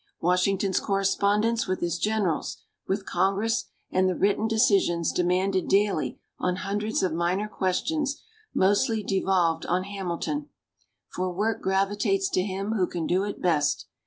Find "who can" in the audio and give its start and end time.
12.71-13.05